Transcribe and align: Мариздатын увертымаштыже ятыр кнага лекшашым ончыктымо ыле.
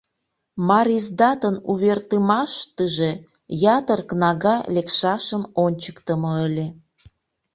Мариздатын 0.67 1.55
увертымаштыже 1.71 3.11
ятыр 3.77 3.99
кнага 4.09 4.55
лекшашым 4.73 5.43
ончыктымо 5.63 6.31
ыле. 6.47 6.67